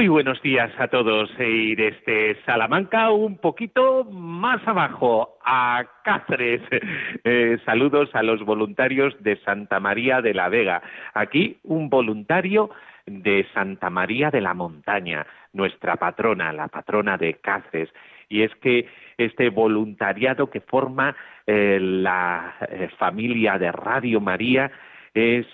[0.00, 6.62] Muy buenos días a todos y desde Salamanca un poquito más abajo a Cáceres.
[7.22, 10.80] Eh, saludos a los voluntarios de Santa María de la Vega.
[11.12, 12.70] Aquí un voluntario
[13.04, 17.90] de Santa María de la Montaña, nuestra patrona, la patrona de Cáceres.
[18.30, 18.88] Y es que
[19.18, 21.14] este voluntariado que forma
[21.46, 24.72] eh, la eh, familia de Radio María
[25.12, 25.46] es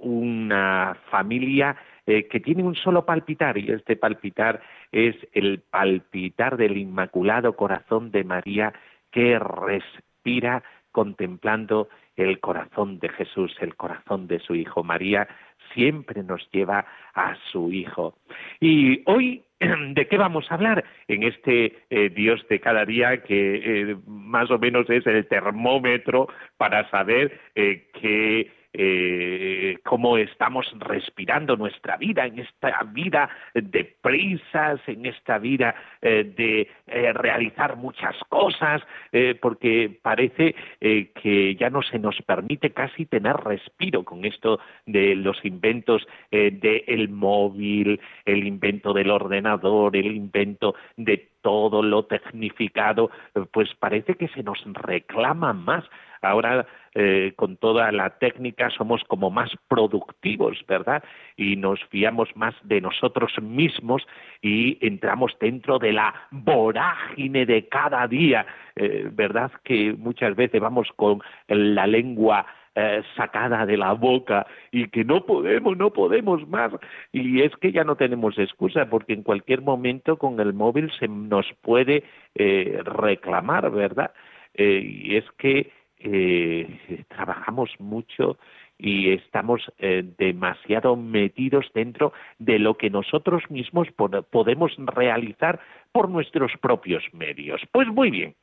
[0.00, 6.76] una familia eh, que tiene un solo palpitar y este palpitar es el palpitar del
[6.76, 8.72] Inmaculado Corazón de María
[9.12, 14.82] que respira contemplando el corazón de Jesús, el corazón de su Hijo.
[14.82, 15.28] María
[15.74, 18.16] siempre nos lleva a su Hijo.
[18.58, 20.84] Y hoy, ¿de qué vamos a hablar?
[21.06, 26.26] En este eh, Dios de cada día que eh, más o menos es el termómetro
[26.56, 35.06] para saber qué eh, cómo estamos respirando nuestra vida, en esta vida de prisas, en
[35.06, 41.98] esta vida eh, de eh, realizar muchas cosas, eh, porque parece que ya no se
[41.98, 49.10] nos permite casi tener respiro con esto de los inventos del móvil, el invento del
[49.10, 53.10] ordenador, el invento de todo lo tecnificado,
[53.52, 55.84] pues parece que se nos reclama más
[56.22, 61.02] Ahora, eh, con toda la técnica, somos como más productivos, ¿verdad?
[61.36, 64.06] Y nos fiamos más de nosotros mismos
[64.40, 68.46] y entramos dentro de la vorágine de cada día,
[68.76, 69.50] eh, ¿verdad?
[69.64, 75.26] Que muchas veces vamos con la lengua eh, sacada de la boca y que no
[75.26, 76.72] podemos, no podemos más.
[77.12, 81.08] Y es que ya no tenemos excusa porque en cualquier momento con el móvil se
[81.08, 84.12] nos puede reclamar, ¿verdad?
[84.54, 85.70] y es que
[86.04, 88.36] eh, trabajamos mucho
[88.76, 93.86] y estamos eh, demasiado metidos dentro de lo que nosotros mismos
[94.30, 95.60] podemos realizar
[95.92, 97.60] por nuestros propios medios.
[97.70, 98.34] Pues muy bien,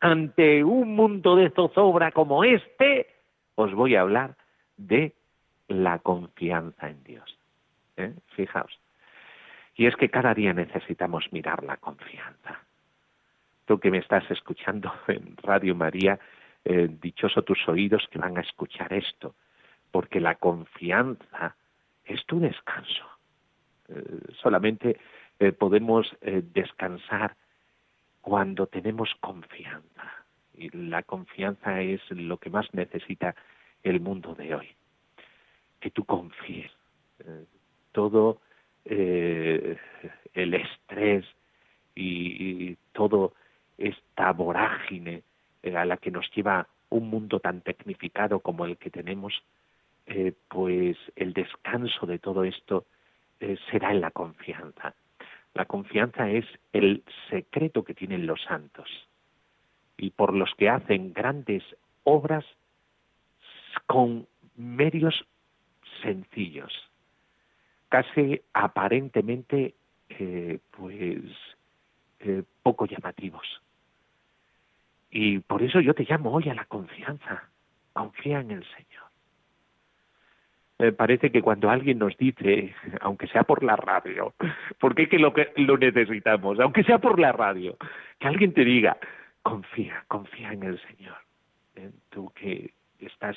[0.00, 3.06] ante un mundo de zozobra como este,
[3.58, 4.36] os voy a hablar
[4.76, 5.14] de
[5.66, 7.38] la confianza en Dios.
[7.96, 8.14] ¿eh?
[8.36, 8.78] Fijaos.
[9.74, 12.62] Y es que cada día necesitamos mirar la confianza.
[13.64, 16.20] Tú que me estás escuchando en Radio María,
[16.64, 19.34] eh, dichoso tus oídos que van a escuchar esto,
[19.90, 21.56] porque la confianza
[22.04, 23.06] es tu descanso.
[23.88, 24.98] Eh, solamente
[25.56, 27.36] podemos descansar
[28.20, 30.17] cuando tenemos confianza.
[30.72, 33.34] La confianza es lo que más necesita
[33.82, 34.68] el mundo de hoy.
[35.80, 36.70] Que tú confíes.
[37.92, 38.40] todo
[38.84, 41.24] el estrés
[41.94, 43.34] y, y todo
[43.76, 45.22] esta vorágine
[45.62, 49.42] eh, a la que nos lleva un mundo tan tecnificado como el que tenemos,
[50.06, 52.86] eh, pues el descanso de todo esto
[53.40, 54.94] eh, será en la confianza.
[55.54, 58.88] La confianza es el secreto que tienen los santos
[59.98, 61.62] y por los que hacen grandes
[62.04, 62.44] obras
[63.86, 64.26] con
[64.56, 65.26] medios
[66.02, 66.72] sencillos,
[67.90, 69.74] casi aparentemente
[70.70, 71.22] pues
[72.62, 73.60] poco llamativos
[75.10, 77.44] y por eso yo te llamo hoy a la confianza.
[77.92, 79.04] Confía en el Señor.
[80.78, 84.34] Me parece que cuando alguien nos dice, aunque sea por la radio,
[84.78, 87.76] porque es que lo, que lo necesitamos, aunque sea por la radio,
[88.20, 88.96] que alguien te diga,
[89.48, 91.16] confía, confía en el Señor.
[91.76, 91.90] ¿Eh?
[92.10, 93.36] Tú que estás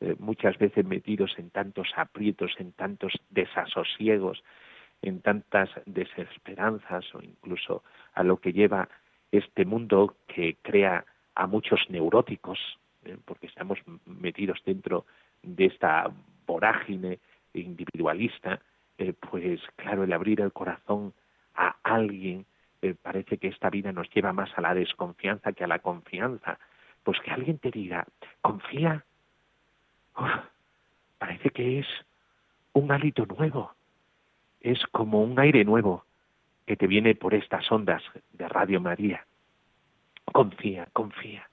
[0.00, 4.42] eh, muchas veces metidos en tantos aprietos, en tantos desasosiegos,
[5.02, 7.82] en tantas desesperanzas o incluso
[8.14, 8.88] a lo que lleva
[9.32, 11.04] este mundo que crea
[11.34, 12.58] a muchos neuróticos,
[13.04, 13.18] ¿eh?
[13.24, 15.04] porque estamos metidos dentro
[15.42, 16.10] de esta
[16.46, 17.18] vorágine
[17.52, 18.60] individualista,
[18.96, 21.12] eh, pues claro, el abrir el corazón
[21.54, 22.46] a alguien
[22.84, 26.58] eh, parece que esta vida nos lleva más a la desconfianza que a la confianza.
[27.02, 28.06] Pues que alguien te diga,
[28.42, 29.04] confía,
[31.18, 31.86] parece que es
[32.74, 33.72] un hálito nuevo,
[34.60, 36.04] es como un aire nuevo,
[36.66, 38.02] que te viene por estas ondas
[38.32, 39.24] de Radio María.
[40.26, 41.48] Confía, confía.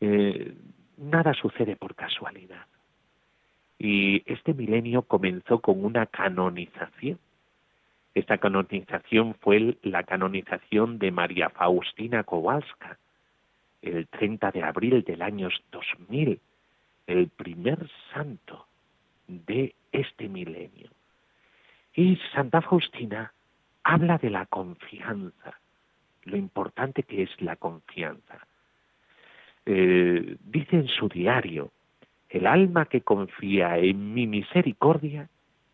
[0.00, 0.54] Eh,
[0.96, 2.66] nada sucede por casualidad.
[3.80, 7.18] Y este milenio comenzó con una canonización.
[8.14, 12.96] Esta canonización fue la canonización de María Faustina Kowalska,
[13.82, 16.40] el 30 de abril del año 2000,
[17.08, 18.66] el primer santo
[19.26, 20.90] de este milenio.
[21.94, 23.32] Y Santa Faustina
[23.82, 25.58] habla de la confianza,
[26.22, 28.46] lo importante que es la confianza.
[29.66, 31.72] Eh, dice en su diario,
[32.28, 35.28] el alma que confía en mi misericordia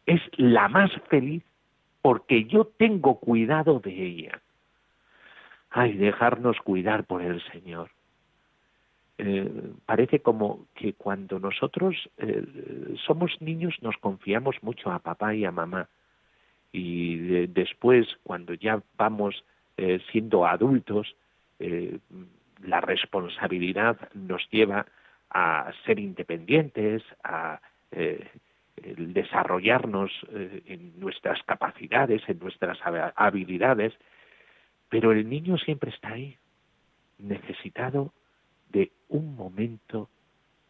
[0.06, 1.42] es la más feliz
[2.02, 4.40] porque yo tengo cuidado de ella.
[5.70, 7.90] Ay, dejarnos cuidar por el Señor.
[9.22, 12.42] Eh, parece como que cuando nosotros eh,
[13.06, 15.90] somos niños nos confiamos mucho a papá y a mamá
[16.72, 19.44] y después cuando ya vamos
[19.76, 21.14] eh, siendo adultos
[22.62, 24.86] la responsabilidad nos lleva
[25.28, 27.60] a ser independientes a
[29.12, 32.78] desarrollarnos en nuestras capacidades en nuestras
[33.16, 33.94] habilidades
[34.90, 36.36] pero el niño siempre está ahí
[37.18, 38.12] necesitado
[38.68, 40.10] de un momento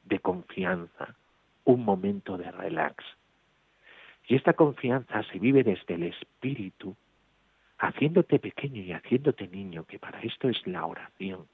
[0.04, 1.16] de confianza,
[1.64, 3.04] un momento de relax.
[4.28, 6.94] Y esta confianza se vive desde el espíritu,
[7.78, 11.46] haciéndote pequeño y haciéndote niño, que para esto es la oración.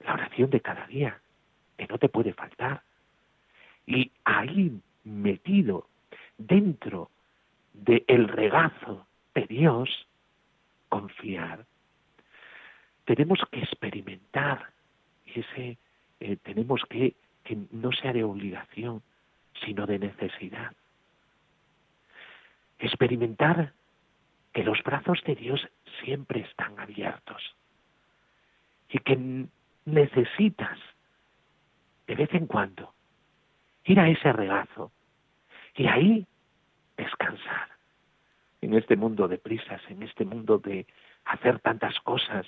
[0.00, 1.20] La oración de cada día,
[1.78, 2.82] que no te puede faltar.
[3.86, 5.88] Y ahí metido
[6.36, 7.10] dentro
[7.72, 9.88] del regazo de Dios,
[10.88, 11.64] confiar.
[13.04, 14.70] Tenemos que experimentar
[15.26, 15.78] ese
[16.20, 17.14] eh, tenemos que
[17.44, 19.02] que no sea de obligación,
[19.64, 20.72] sino de necesidad.
[22.80, 23.72] Experimentar
[24.52, 25.66] que los brazos de Dios
[26.02, 27.54] siempre están abiertos
[28.88, 29.46] y que
[29.84, 30.78] necesitas
[32.08, 32.92] de vez en cuando
[33.84, 34.90] ir a ese regazo
[35.76, 36.26] y ahí
[36.96, 37.68] descansar
[38.62, 40.86] en este mundo de prisas, en este mundo de
[41.24, 42.46] hacer tantas cosas,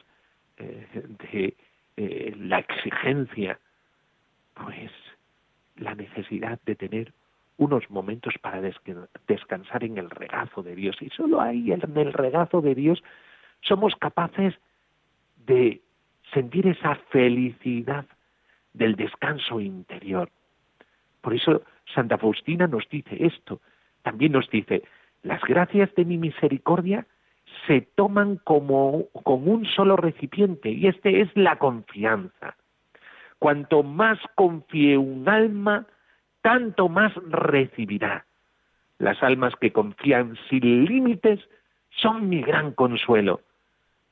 [0.57, 0.87] eh,
[1.33, 1.57] de
[1.97, 3.59] eh, la exigencia,
[4.55, 4.91] pues
[5.77, 7.13] la necesidad de tener
[7.57, 8.61] unos momentos para
[9.27, 10.97] descansar en el regazo de Dios.
[11.01, 13.03] Y solo ahí, en el regazo de Dios,
[13.63, 14.55] somos capaces
[15.47, 15.81] de
[16.33, 18.07] sentir esa felicidad
[18.73, 20.31] del descanso interior.
[21.21, 21.63] Por eso
[21.95, 23.61] Santa Faustina nos dice esto.
[24.03, 24.83] También nos dice,
[25.23, 27.07] las gracias de mi misericordia
[27.67, 32.57] se toman como con un solo recipiente y este es la confianza.
[33.39, 35.87] Cuanto más confíe un alma,
[36.43, 38.27] tanto más recibirá.
[38.99, 41.41] Las almas que confían sin límites
[41.91, 43.41] son mi gran consuelo,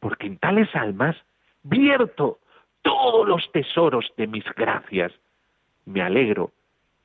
[0.01, 1.17] porque en tales almas
[1.63, 2.39] vierto
[2.83, 5.13] todos los tesoros de mis gracias.
[5.85, 6.53] Me alegro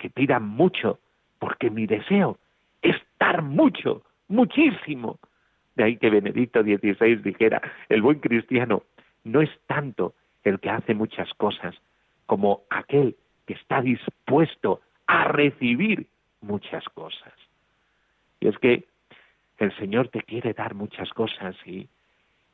[0.01, 0.98] que pidan mucho,
[1.38, 2.39] porque mi deseo
[2.81, 5.19] es dar mucho, muchísimo,
[5.75, 8.81] de ahí que Benedicto XVI dijera, el buen cristiano
[9.24, 11.75] no es tanto el que hace muchas cosas
[12.25, 13.15] como aquel
[13.45, 16.07] que está dispuesto a recibir
[16.42, 17.33] muchas cosas.
[18.39, 18.86] Y es que
[19.59, 21.88] el Señor te quiere dar muchas cosas y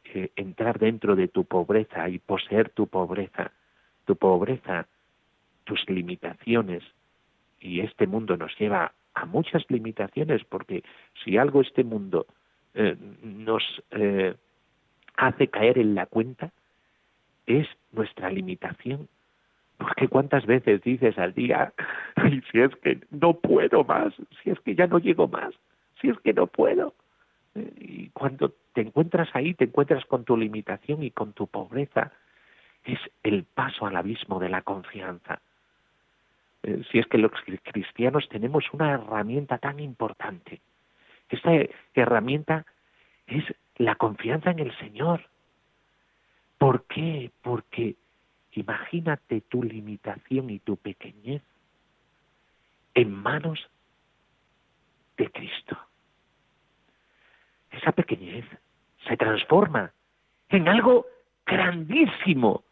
[0.04, 3.52] eh, entrar dentro de tu pobreza y poseer tu pobreza,
[4.04, 4.86] tu pobreza,
[5.64, 6.84] tus limitaciones.
[7.60, 10.84] Y este mundo nos lleva a muchas limitaciones porque
[11.24, 12.28] si algo este mundo
[12.74, 14.36] eh, nos eh,
[15.16, 16.52] hace caer en la cuenta
[17.48, 19.08] es nuestra limitación.
[19.78, 21.74] Porque cuántas veces dices al día,
[22.16, 25.54] Ay, si es que no puedo más, si es que ya no llego más,
[26.02, 26.94] si es que no puedo.
[27.56, 32.12] Eh, y cuando te encuentras ahí, te encuentras con tu limitación y con tu pobreza,
[32.86, 35.42] es el paso al abismo de la confianza.
[36.64, 37.32] Si es que los
[37.64, 40.62] cristianos tenemos una herramienta tan importante,
[41.30, 41.52] esta
[41.94, 42.66] herramienta
[43.28, 43.44] es
[43.78, 45.28] la confianza en el Señor.
[46.58, 47.32] ¿Por qué?
[47.42, 47.96] Porque
[48.54, 51.44] imagínate tu limitación y tu pequeñez
[52.96, 53.70] en manos
[55.18, 55.78] de Cristo.
[57.72, 58.46] Esa pequeñez
[59.08, 59.92] se transforma
[60.50, 61.06] en algo
[61.46, 62.64] grandísimo.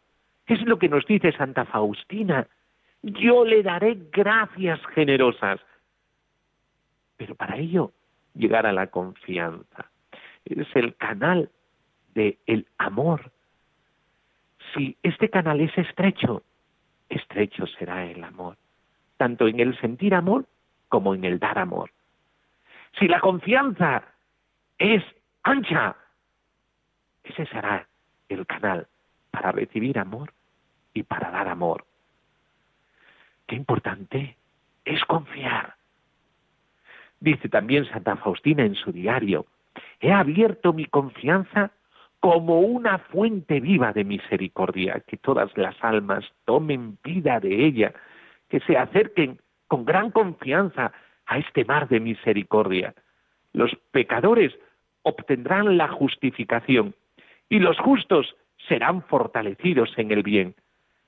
[0.46, 2.48] Es lo que nos dice Santa Faustina.
[3.06, 5.60] Yo le daré gracias generosas.
[7.16, 7.92] Pero para ello
[8.34, 9.90] llegar a la confianza.
[10.44, 11.48] Es el canal
[12.14, 13.30] del el amor.
[14.74, 16.42] Si este canal es estrecho,
[17.08, 18.56] estrecho será el amor,
[19.18, 20.46] tanto en el sentir amor
[20.88, 21.92] como en el dar amor.
[22.98, 24.02] Si la confianza
[24.78, 25.04] es
[25.44, 25.94] ancha,
[27.22, 27.86] ese será
[28.28, 28.88] el canal
[29.30, 30.32] para recibir amor
[30.92, 31.84] y para dar amor.
[33.46, 34.36] Qué importante
[34.84, 35.74] es confiar.
[37.20, 39.46] Dice también Santa Faustina en su diario,
[40.00, 41.70] he abierto mi confianza
[42.20, 47.92] como una fuente viva de misericordia, que todas las almas tomen vida de ella,
[48.48, 49.38] que se acerquen
[49.68, 50.92] con gran confianza
[51.26, 52.94] a este mar de misericordia.
[53.52, 54.52] Los pecadores
[55.02, 56.94] obtendrán la justificación
[57.48, 58.34] y los justos
[58.68, 60.54] serán fortalecidos en el bien.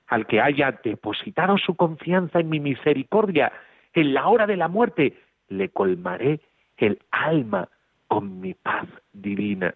[0.09, 3.51] Al que haya depositado su confianza en mi misericordia
[3.93, 6.39] en la hora de la muerte, le colmaré
[6.77, 7.69] el alma
[8.07, 9.73] con mi paz divina.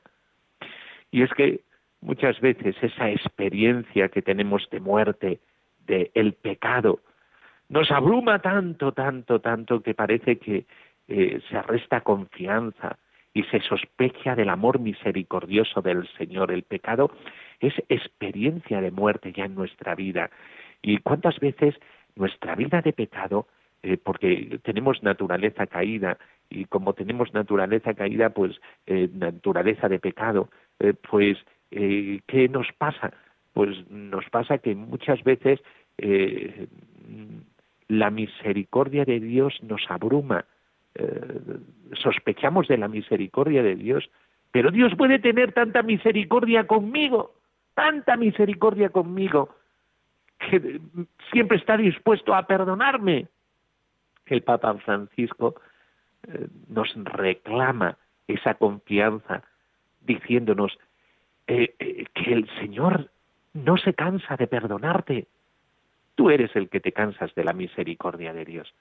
[1.12, 1.62] Y es que
[2.02, 5.40] muchas veces esa experiencia que tenemos de muerte,
[5.86, 7.00] de el pecado,
[7.70, 10.66] nos abruma tanto, tanto, tanto que parece que
[11.08, 12.98] eh, se arresta confianza
[13.34, 16.52] y se sospecha del amor misericordioso del Señor.
[16.52, 17.12] El pecado
[17.68, 20.30] es experiencia de muerte ya en nuestra vida.
[20.82, 21.76] ¿Y cuántas veces
[22.16, 23.48] nuestra vida de pecado,
[23.82, 26.18] eh, porque tenemos naturaleza caída,
[26.50, 30.50] y como tenemos naturaleza caída, pues eh, naturaleza de pecado,
[31.10, 31.38] pues
[31.72, 33.14] ¿qué nos pasa?
[33.54, 35.60] Pues nos pasa que muchas veces
[37.88, 40.46] la misericordia de Dios nos abruma,
[40.96, 41.60] eh,
[41.94, 44.10] sospechamos de la misericordia de Dios,
[44.52, 47.34] pero Dios puede tener tanta misericordia conmigo,
[47.74, 49.56] tanta misericordia conmigo,
[50.40, 50.80] que
[51.32, 53.28] siempre está dispuesto a perdonarme.
[54.26, 55.56] El Papa Francisco
[56.28, 59.44] eh, nos reclama esa confianza,
[60.02, 60.78] diciéndonos
[61.48, 63.10] eh, que el Señor
[63.54, 65.28] no se cansa de perdonarte,
[66.16, 68.74] Tú eres el que te cansas de la misericordia de Dios.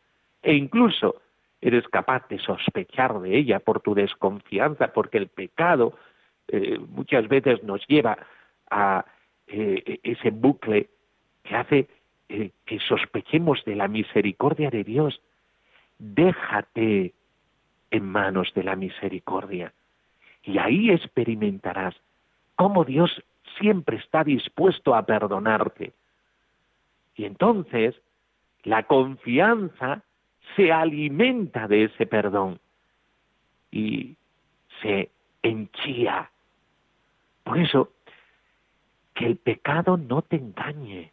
[0.42, 1.22] E incluso
[1.60, 5.96] eres capaz de sospechar de ella por tu desconfianza, porque el pecado
[6.48, 8.18] eh, muchas veces nos lleva
[8.72, 9.04] a
[9.46, 10.88] eh, ese bucle
[11.44, 11.88] que hace
[12.28, 15.20] eh, que sospechemos de la misericordia de Dios.
[15.98, 17.12] Déjate
[17.90, 19.72] en manos de la misericordia
[20.42, 21.94] y ahí experimentarás
[22.56, 23.22] cómo Dios
[23.58, 25.92] siempre está dispuesto a perdonarte
[27.14, 27.94] y entonces
[28.62, 30.02] la confianza
[30.56, 32.58] se alimenta de ese perdón
[33.70, 34.16] y
[34.80, 35.10] se
[35.42, 36.30] enchía.
[37.44, 37.90] Por eso,
[39.14, 41.12] que el pecado no te engañe.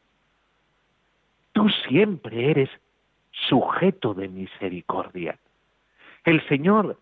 [1.54, 2.70] Tú siempre eres
[3.32, 5.38] sujeto de misericordia.
[6.24, 6.98] El Señor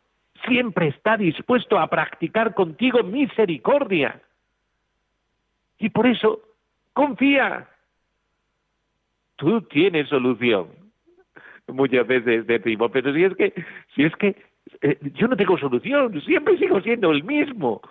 [0.48, 4.22] siempre está dispuesto a practicar contigo misericordia.
[5.80, 6.42] Y por eso,
[6.94, 7.68] confía,
[9.36, 10.68] tú tienes solución.
[11.68, 14.36] Muchas veces decimos, pero si es que, si es que
[14.82, 17.82] eh, yo no tengo solución, siempre sigo siendo el mismo.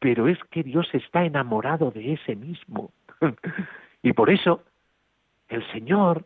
[0.00, 2.90] Pero es que Dios está enamorado de ese mismo.
[4.02, 4.64] y por eso
[5.48, 6.24] el Señor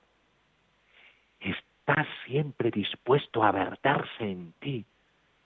[1.41, 4.87] está siempre dispuesto a verterse en ti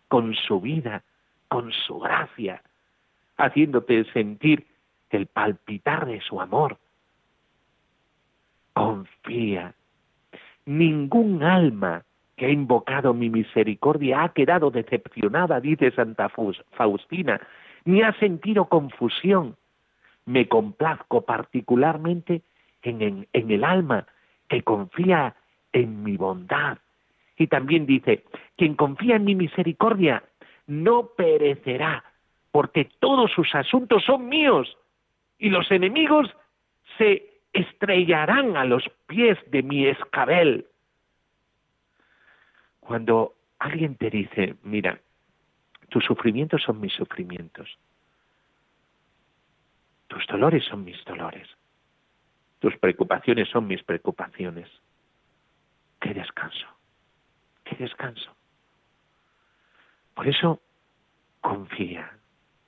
[0.06, 1.02] con su vida,
[1.48, 2.62] con su gracia,
[3.36, 4.66] haciéndote sentir
[5.10, 6.78] el palpitar de su amor,
[8.72, 9.74] confía.
[10.66, 12.04] Ningún alma
[12.36, 17.40] que ha invocado mi misericordia ha quedado decepcionada, dice Santa Faustina,
[17.88, 19.56] ni ha sentido confusión.
[20.26, 22.42] Me complazco particularmente
[22.82, 24.06] en, en el alma
[24.46, 25.34] que confía
[25.72, 26.76] en mi bondad.
[27.38, 28.24] Y también dice,
[28.58, 30.22] quien confía en mi misericordia
[30.66, 32.04] no perecerá,
[32.50, 34.76] porque todos sus asuntos son míos
[35.38, 36.28] y los enemigos
[36.98, 40.66] se estrellarán a los pies de mi escabel.
[42.80, 45.00] Cuando alguien te dice, mira,
[45.88, 47.78] tus sufrimientos son mis sufrimientos,
[50.08, 51.48] tus dolores son mis dolores,
[52.58, 54.68] tus preocupaciones son mis preocupaciones,
[56.00, 56.66] qué descanso,
[57.64, 58.34] qué descanso.
[60.14, 60.60] Por eso,
[61.40, 62.18] confía,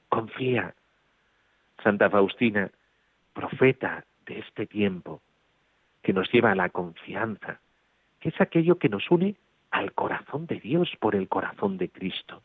[0.09, 0.75] confía.
[1.83, 2.71] Santa Faustina,
[3.33, 5.23] profeta de este tiempo,
[6.03, 7.61] que nos lleva a la confianza,
[8.21, 9.37] que es aquello que nos une
[9.71, 12.43] al corazón de Dios por el corazón de Cristo.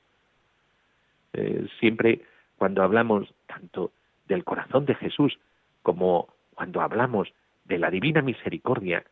[1.38, 2.22] Eh, siempre
[2.56, 3.92] cuando hablamos tanto
[4.27, 5.38] del corazón de Jesús
[5.84, 7.34] como cuando hablamos
[7.65, 9.04] de la divina misericordia,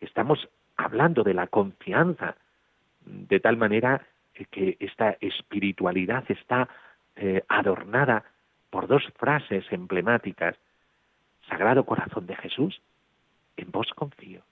[0.00, 2.34] estamos hablando de la confianza,
[3.04, 4.04] de tal manera
[4.50, 6.68] que esta espiritualidad está
[7.14, 8.24] eh, adornada
[8.70, 10.56] por dos frases emblemáticas
[11.48, 12.82] Sagrado Corazón de Jesús,
[13.56, 14.42] en vos confío.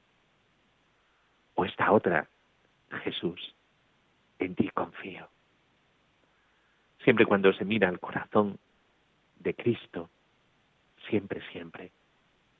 [1.55, 2.29] O esta otra,
[3.03, 3.55] Jesús,
[4.39, 5.29] en ti confío.
[7.07, 8.59] Siempre cuando se mira al corazón
[9.39, 10.11] de Cristo,
[11.09, 11.93] siempre, siempre,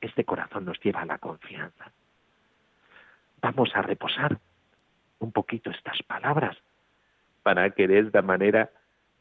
[0.01, 1.91] este corazón nos lleva a la confianza.
[3.43, 4.39] Vamos a reposar
[5.19, 6.57] un poquito estas palabras
[7.43, 8.71] para que de esta manera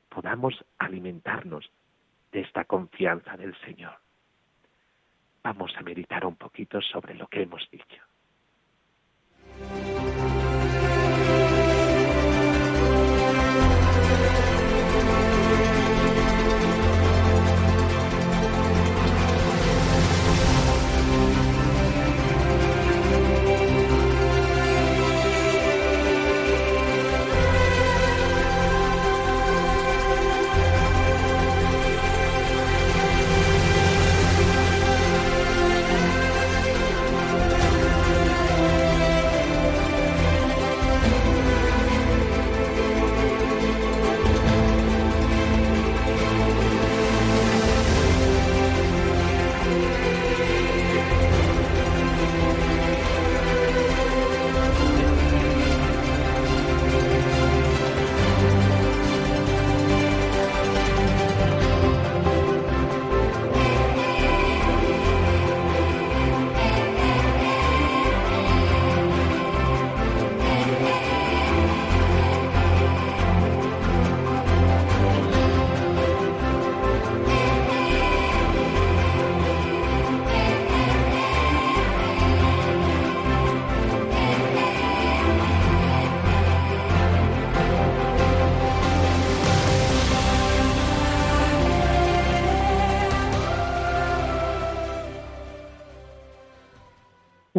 [0.09, 1.71] podamos alimentarnos
[2.31, 3.97] de esta confianza del Señor.
[5.41, 8.03] Vamos a meditar un poquito sobre lo que hemos dicho.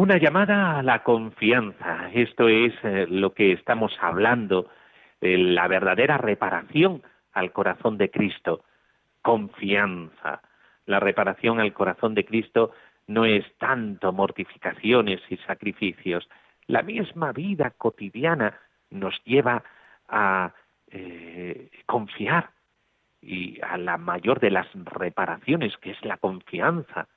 [0.07, 2.09] Una llamada a la confianza.
[2.13, 4.69] Esto es eh, lo que estamos hablando,
[5.19, 8.63] la verdadera reparación al corazón de Cristo.
[9.21, 10.41] Confianza.
[10.85, 12.71] La reparación al corazón de Cristo
[13.07, 16.29] no es tanto mortificaciones y sacrificios.
[16.67, 18.57] La misma vida cotidiana
[18.89, 19.61] nos lleva
[20.07, 20.53] a
[20.89, 22.51] eh, confiar
[23.21, 27.09] y a la mayor de las reparaciones, que es la confianza.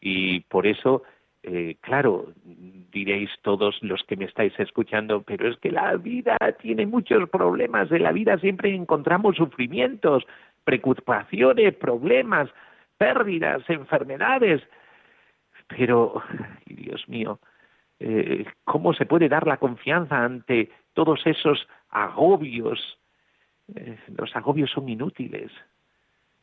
[0.00, 1.02] Y por eso
[1.42, 6.84] eh, claro, diréis todos los que me estáis escuchando, pero es que la vida tiene
[6.84, 10.24] muchos problemas, en la vida siempre encontramos sufrimientos,
[10.64, 12.50] preocupaciones, problemas,
[12.98, 14.62] pérdidas, enfermedades.
[15.68, 16.22] Pero,
[16.66, 17.38] Dios mío,
[18.00, 22.98] eh, ¿cómo se puede dar la confianza ante todos esos agobios?
[23.74, 25.50] Eh, los agobios son inútiles.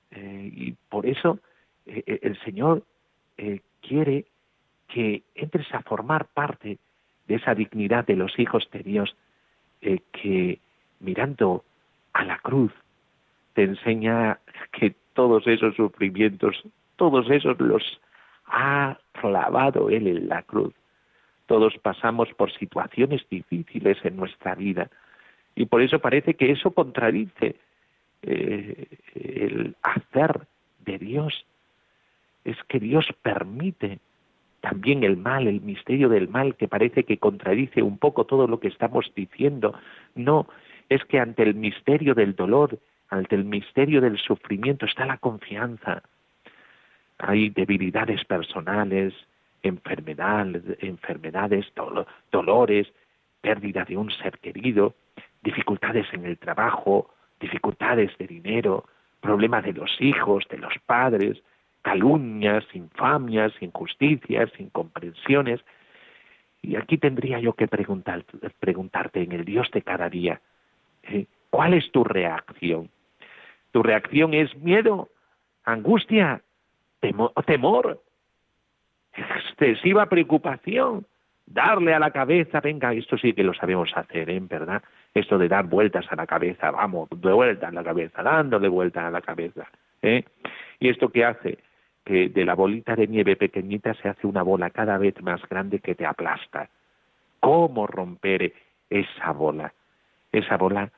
[0.09, 1.39] y por eso
[1.85, 2.83] el Señor
[3.81, 4.25] quiere
[4.87, 6.77] que entres a formar parte
[7.27, 9.15] de esa dignidad de los hijos de Dios
[9.81, 10.59] eh, que
[10.99, 11.63] mirando
[12.13, 12.71] a la cruz
[13.53, 14.39] te enseña
[14.71, 16.63] que todos esos sufrimientos,
[16.95, 17.99] todos esos los
[18.45, 20.73] ha clavado Él en la cruz.
[21.47, 24.89] Todos pasamos por situaciones difíciles en nuestra vida
[25.55, 27.55] y por eso parece que eso contradice
[28.21, 30.41] eh, el hacer
[30.85, 31.45] de Dios.
[32.45, 33.99] Es que Dios permite
[34.69, 38.59] también el mal, el misterio del mal, que parece que contradice un poco todo lo
[38.59, 39.73] que estamos diciendo.
[40.13, 40.45] No,
[40.89, 42.77] es que ante el misterio del dolor,
[43.09, 46.03] ante el misterio del sufrimiento está la confianza.
[47.17, 49.13] Hay debilidades personales,
[49.63, 51.65] enfermedades, enfermedades
[52.29, 52.87] dolores,
[53.39, 54.95] pérdida de un ser querido,
[55.43, 58.83] dificultades en el trabajo, dificultades de dinero,
[59.21, 61.41] problemas de los hijos, de los padres,
[61.87, 65.61] calumnias, infamias, injusticias, incomprensiones.
[66.61, 68.25] Y aquí tendría yo que preguntar,
[68.59, 70.41] preguntarte en el Dios de cada día,
[71.03, 71.27] ¿eh?
[71.49, 72.89] ¿cuál es tu reacción?
[73.71, 75.07] ¿Tu reacción es miedo,
[75.63, 76.41] angustia,
[76.99, 78.03] temor,
[79.13, 81.05] excesiva preocupación?
[81.45, 84.41] Darle a la cabeza, venga, esto sí que lo sabemos hacer, ¿eh?
[84.41, 84.83] ¿verdad?
[85.13, 89.05] Esto de dar vueltas a la cabeza, vamos, de vuelta a la cabeza, dándole vueltas
[89.05, 89.65] a la cabeza.
[90.01, 90.25] ¿eh?
[90.81, 91.59] ¿Y esto qué hace?
[92.07, 95.79] Que de la bolita de nieve pequeñita se hace una bola cada vez más grande
[95.79, 96.69] que te aplasta.
[97.41, 98.53] ¿Cómo romper
[98.89, 99.73] esa bola?
[100.31, 100.89] Esa bola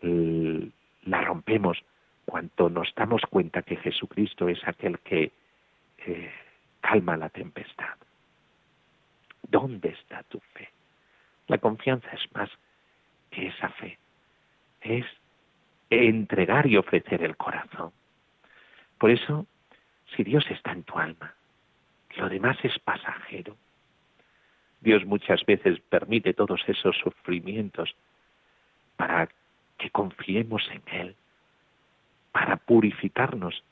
[0.00, 1.82] la rompemos
[2.24, 5.32] cuando nos damos cuenta que Jesucristo es aquel que
[6.06, 6.30] eh,
[6.80, 7.96] calma la tempestad.
[9.42, 10.68] ¿Dónde está tu fe?
[11.48, 12.50] La confianza es más
[13.32, 13.98] que esa fe.
[14.82, 15.04] Es
[15.90, 17.90] entregar y ofrecer el corazón.
[18.98, 19.46] Por eso
[20.16, 21.34] si Dios está en tu alma,
[22.16, 23.56] lo demás es pasajero.
[24.80, 27.94] Dios muchas veces permite todos esos sufrimientos
[28.96, 29.28] para
[29.78, 31.16] que confiemos en Él,
[32.32, 33.64] para purificarnos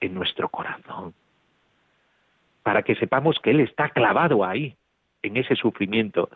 [0.00, 1.14] en nuestro corazón,
[2.62, 4.76] para que sepamos que Él está clavado ahí,
[5.22, 6.30] en ese sufrimiento,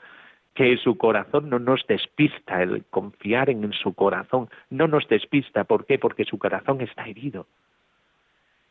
[0.54, 5.64] que su corazón no nos despista, el confiar en su corazón no nos despista.
[5.64, 5.98] ¿Por qué?
[5.98, 7.46] Porque su corazón está herido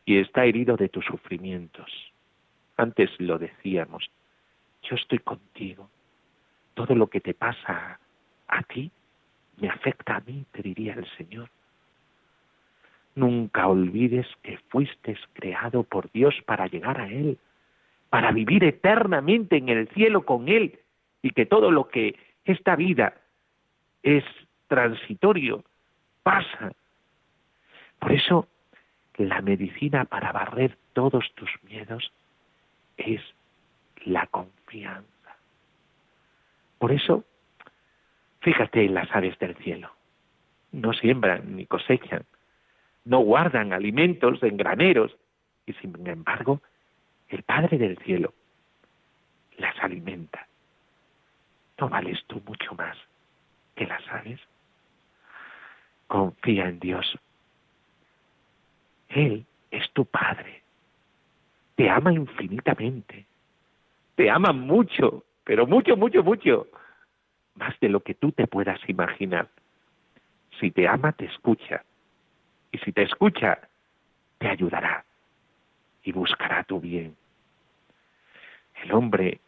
[0.08, 1.92] y está herido de tus sufrimientos.
[2.78, 4.10] Antes lo decíamos,
[4.84, 5.90] yo estoy contigo.
[6.72, 8.00] Todo lo que te pasa
[8.46, 8.90] a ti
[9.58, 11.50] me afecta a mí, te diría el Señor.
[13.16, 17.38] Nunca olvides que fuiste creado por Dios para llegar a Él,
[18.08, 20.78] para vivir eternamente en el cielo con Él
[21.20, 23.12] y que todo lo que esta vida
[24.02, 24.24] es
[24.68, 25.64] transitorio,
[26.22, 26.72] pasa.
[27.98, 28.48] Por eso,
[29.18, 32.12] la medicina para barrer todos tus miedos
[32.96, 33.20] es
[34.04, 35.36] la confianza.
[36.78, 37.24] Por eso,
[38.40, 39.92] fíjate en las aves del cielo.
[40.70, 42.24] No siembran ni cosechan,
[43.04, 45.16] no guardan alimentos en graneros,
[45.66, 46.62] y sin embargo,
[47.28, 48.32] el Padre del cielo
[49.56, 50.46] las alimenta.
[51.78, 52.96] ¿No vales tú mucho más
[53.74, 54.40] que las aves?
[56.06, 57.18] Confía en Dios.
[59.08, 60.62] Él es tu Padre.
[61.76, 63.26] Te ama infinitamente.
[64.14, 66.66] Te ama mucho, pero mucho, mucho, mucho.
[67.54, 69.48] Más de lo que tú te puedas imaginar.
[70.58, 71.84] Si te ama, te escucha.
[72.72, 73.58] Y si te escucha,
[74.38, 75.04] te ayudará
[76.02, 77.16] y buscará tu bien.
[78.82, 79.40] El hombre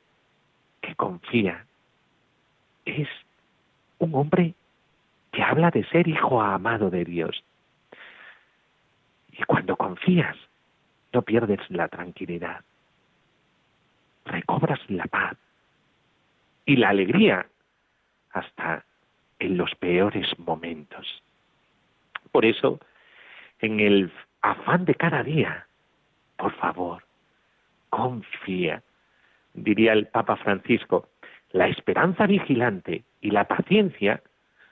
[0.81, 1.65] que confía
[2.85, 3.09] es
[3.99, 4.55] un hombre
[5.33, 7.45] que habla de ser hijo amado de Dios.
[9.41, 10.37] Y cuando confías,
[11.15, 12.61] no pierdes la tranquilidad,
[14.27, 15.37] recobras la paz.
[16.67, 17.47] Y la alegría
[18.33, 18.85] hasta
[19.39, 21.23] en los peores momentos.
[22.31, 22.81] Por eso,
[23.61, 25.67] en el afán de cada día,
[26.37, 27.03] por favor,
[27.89, 28.83] confía,
[29.55, 31.09] diría el Papa Francisco,
[31.53, 34.23] la esperanza vigilante y la paciencia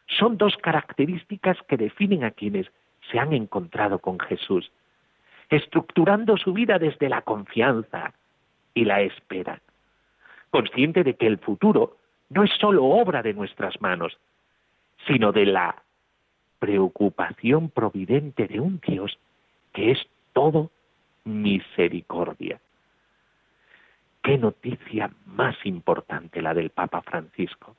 [0.07, 2.71] son dos características que definen a quienes
[3.11, 4.71] se han encontrado con Jesús,
[5.51, 8.13] estructurando su vida desde la confianza
[8.75, 9.61] y la espera,
[10.51, 11.97] consciente de que el futuro
[12.31, 14.19] no es sólo obra de nuestras manos,
[15.07, 15.83] sino de la
[16.59, 19.19] preocupación providente de un Dios
[19.73, 19.99] que es
[20.33, 20.71] todo
[21.25, 22.61] misericordia.
[24.23, 27.77] Qué noticia más importante la del Papa Francisco.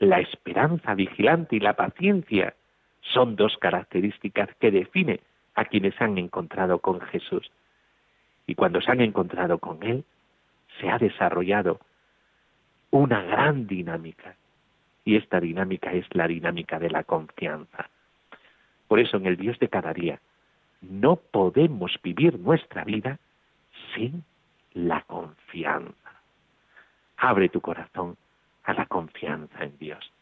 [0.00, 2.54] La esperanza vigilante y la paciencia
[3.02, 5.20] son dos características que definen
[5.54, 7.50] a quienes han encontrado con Jesús.
[8.46, 10.04] Y cuando se han encontrado con Él,
[10.80, 11.80] se ha desarrollado
[12.90, 14.36] una gran dinámica.
[15.04, 17.88] Y esta dinámica es la dinámica de la confianza.
[18.88, 20.20] Por eso en el Dios de cada día
[20.80, 23.18] no podemos vivir nuestra vida
[23.94, 24.24] sin
[24.74, 25.94] la confianza.
[27.16, 28.16] Abre tu corazón
[28.64, 30.12] a la confianza en Dios.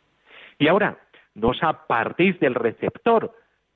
[0.58, 0.98] Y ahora,
[1.34, 3.34] no os apartéis del receptor,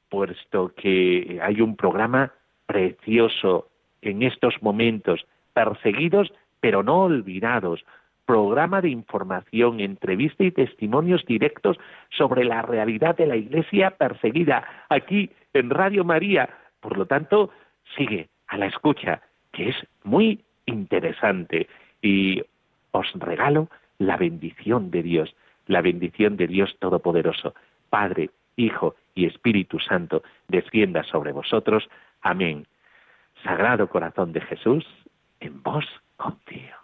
[0.08, 2.32] puesto que hay un programa
[2.66, 3.68] precioso
[4.02, 7.84] en estos momentos, perseguidos pero no olvidados,
[8.24, 11.76] programa de información, entrevista y testimonios directos
[12.08, 16.48] sobre la realidad de la Iglesia perseguida aquí en Radio María.
[16.80, 17.50] Por lo tanto,
[17.98, 19.20] sigue a la escucha,
[19.52, 21.68] que es muy interesante.
[22.00, 22.42] Y
[22.92, 27.54] os regalo la bendición de Dios, la bendición de Dios Todopoderoso,
[27.90, 31.88] Padre, Hijo y Espíritu Santo, descienda sobre vosotros.
[32.22, 32.66] Amén.
[33.42, 34.84] Sagrado Corazón de Jesús,
[35.40, 35.84] en vos
[36.16, 36.83] confío.